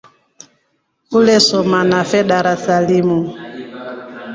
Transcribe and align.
Ulesoma 1.17 1.79
nafe 1.89 2.19
darasa 2.29 2.75
limu. 2.87 3.19